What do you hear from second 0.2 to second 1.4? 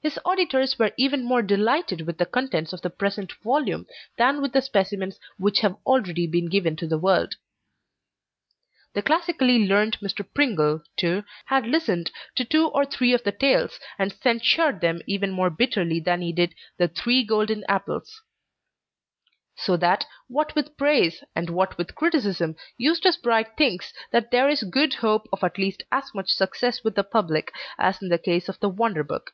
auditors were even